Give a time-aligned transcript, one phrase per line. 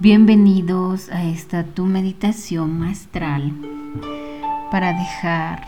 [0.00, 3.52] Bienvenidos a esta tu meditación astral
[4.70, 5.66] para dejar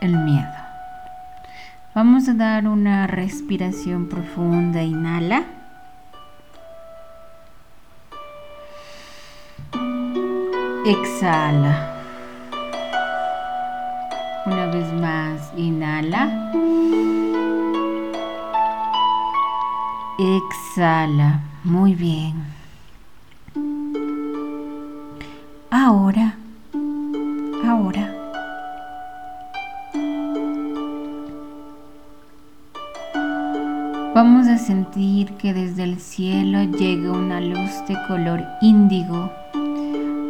[0.00, 0.48] el miedo.
[1.94, 4.82] Vamos a dar una respiración profunda.
[4.82, 5.44] Inhala.
[10.86, 11.94] Exhala.
[14.46, 16.50] Una vez más, inhala.
[20.18, 21.42] Exhala.
[21.64, 22.57] Muy bien.
[25.70, 26.34] Ahora,
[27.62, 28.14] ahora.
[34.14, 39.30] Vamos a sentir que desde el cielo llega una luz de color índigo.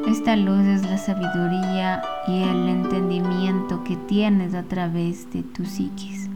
[0.08, 6.28] Esta luz es la sabiduría y el entendimiento que tienes a través de tu psiquis.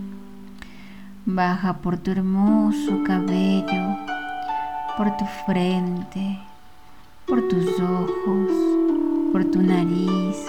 [1.26, 3.96] Baja por tu hermoso cabello,
[4.96, 6.38] por tu frente,
[7.26, 8.81] por tus ojos,
[9.32, 10.46] por tu nariz,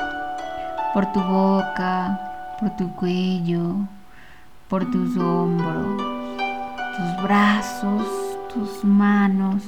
[0.94, 2.20] por tu boca,
[2.60, 3.76] por tu cuello,
[4.68, 6.02] por tus hombros,
[6.98, 8.06] tus brazos,
[8.54, 9.64] tus manos,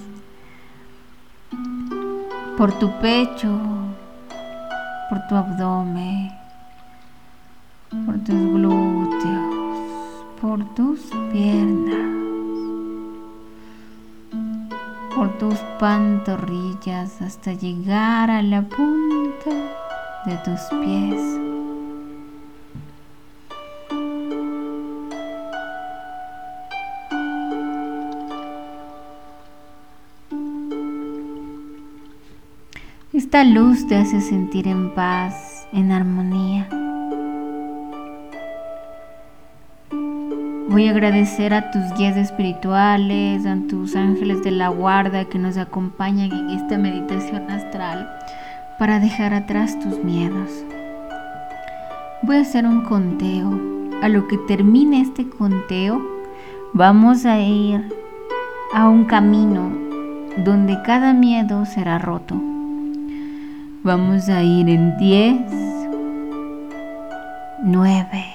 [2.57, 3.57] por tu pecho,
[5.09, 6.29] por tu abdomen,
[8.05, 10.99] por tus glúteos, por tus
[11.31, 12.24] piernas
[15.37, 19.51] tus pantorrillas hasta llegar a la punta
[20.25, 21.45] de tus pies.
[33.13, 36.84] Esta luz te hace sentir en paz, en armonía.
[40.75, 45.55] Voy a agradecer a tus guías espirituales, a tus ángeles de la guarda que nos
[45.55, 48.09] acompañan en esta meditación astral
[48.77, 50.51] para dejar atrás tus miedos.
[52.23, 53.57] Voy a hacer un conteo.
[54.01, 56.05] A lo que termine este conteo,
[56.73, 57.81] vamos a ir
[58.73, 59.71] a un camino
[60.43, 62.35] donde cada miedo será roto.
[63.81, 65.39] Vamos a ir en 10,
[67.63, 68.34] 9,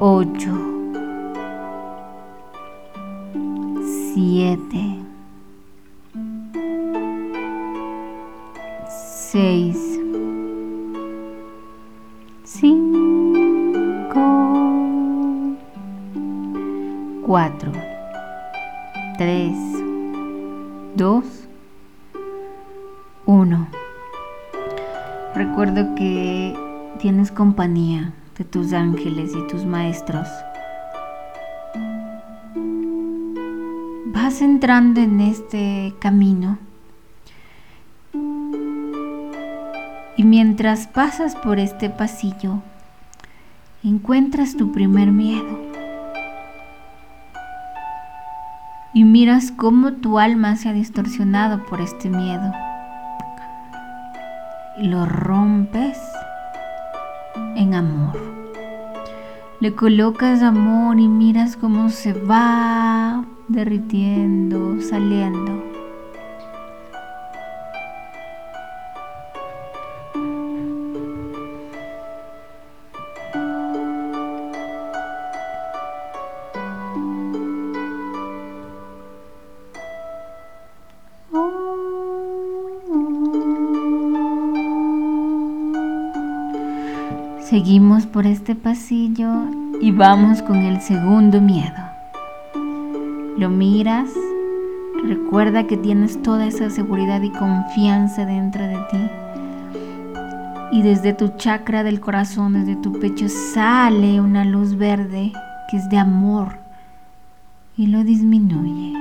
[0.00, 0.52] ocho,
[4.14, 4.98] siete,
[8.88, 9.98] seis,
[12.44, 14.20] cinco,
[17.26, 17.72] cuatro,
[19.16, 19.56] tres,
[20.94, 21.24] dos,
[23.26, 23.66] uno.
[25.34, 26.56] Recuerdo que
[27.00, 30.28] tienes compañía de tus ángeles y tus maestros.
[34.06, 36.58] Vas entrando en este camino
[40.16, 42.62] y mientras pasas por este pasillo,
[43.82, 45.66] encuentras tu primer miedo.
[48.94, 52.52] Y miras cómo tu alma se ha distorsionado por este miedo.
[54.78, 55.98] Y lo rompes
[57.74, 58.16] amor.
[59.60, 65.77] Le colocas amor y miras cómo se va derritiendo, saliendo.
[87.48, 89.30] Seguimos por este pasillo
[89.80, 91.78] y vamos con el segundo miedo.
[93.38, 94.10] Lo miras,
[95.02, 99.10] recuerda que tienes toda esa seguridad y confianza dentro de ti.
[100.72, 105.32] Y desde tu chakra del corazón, desde tu pecho, sale una luz verde
[105.70, 106.58] que es de amor
[107.78, 108.92] y lo disminuye.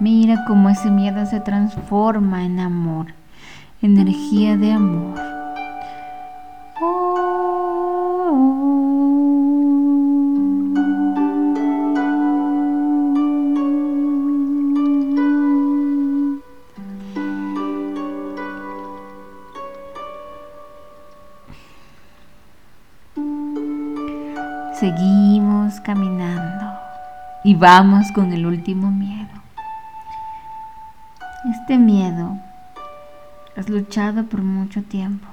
[0.00, 3.14] Mira cómo ese miedo se transforma en amor,
[3.82, 5.29] energía de amor.
[27.60, 29.28] Vamos con el último miedo.
[31.52, 32.38] Este miedo
[33.54, 35.28] has luchado por mucho tiempo,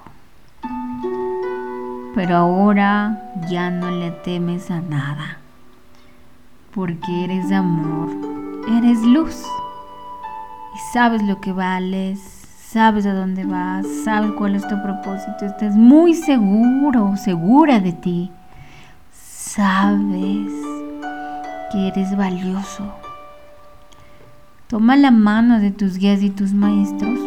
[2.14, 5.38] pero ahora ya no le temes a nada,
[6.74, 8.10] porque eres amor
[8.78, 9.46] Eres luz
[10.76, 12.20] y sabes lo que vales,
[12.70, 18.30] sabes a dónde vas, sabes cuál es tu propósito, estás muy seguro, segura de ti.
[19.14, 20.67] Sabes
[21.72, 22.94] que eres valioso.
[24.68, 27.19] Toma la mano de tus guías y tus maestros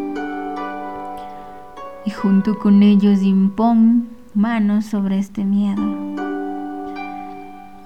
[2.05, 5.83] y junto con ellos impón manos sobre este miedo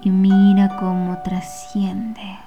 [0.03, 2.39] y mira cómo trasciende.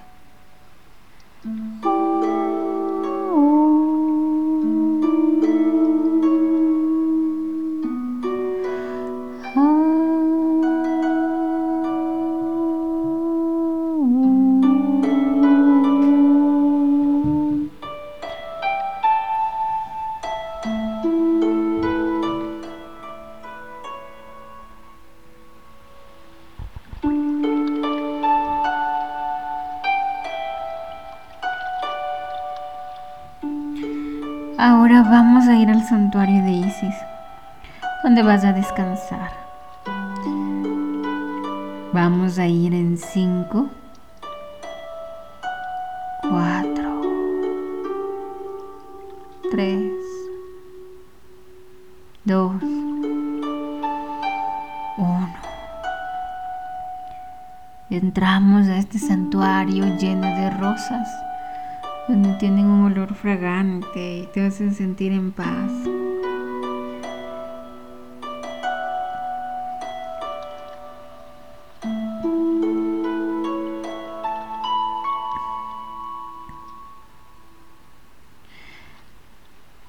[34.59, 36.95] Ahora vamos a ir al santuario de Isis,
[38.03, 39.29] donde vas a descansar.
[41.93, 43.69] Vamos a ir en 5,
[46.27, 47.01] 4,
[49.51, 49.91] 3,
[52.25, 52.51] 2,
[54.97, 55.29] 1.
[57.91, 61.26] Entramos a este santuario lleno de rosas
[62.07, 65.71] donde tienen un olor fragante y te hacen sentir en paz.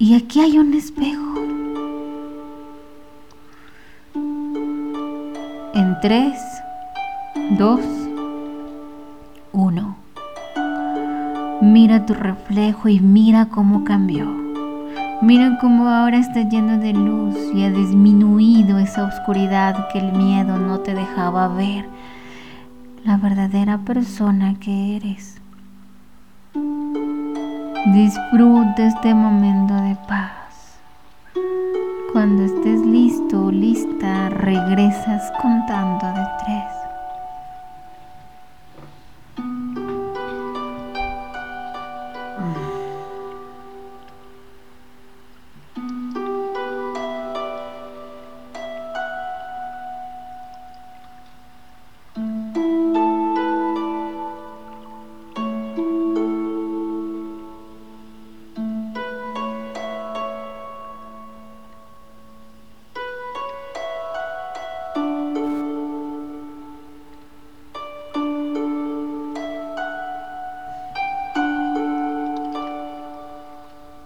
[0.01, 1.35] Y aquí hay un espejo.
[5.75, 6.41] En tres,
[7.59, 7.81] dos,
[9.53, 9.98] uno.
[11.61, 14.27] Mira tu reflejo y mira cómo cambió.
[15.21, 20.57] Mira cómo ahora está lleno de luz y ha disminuido esa oscuridad que el miedo
[20.57, 21.85] no te dejaba ver.
[23.05, 25.41] La verdadera persona que eres.
[27.93, 30.79] Disfruta este momento de paz.
[32.13, 36.78] Cuando estés listo o lista, regresas contando de tres.